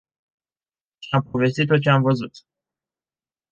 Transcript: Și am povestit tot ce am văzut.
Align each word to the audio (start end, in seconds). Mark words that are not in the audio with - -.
Și 0.97 1.09
am 1.15 1.21
povestit 1.21 1.67
tot 1.67 1.81
ce 1.81 1.89
am 1.89 2.01
văzut. 2.01 2.31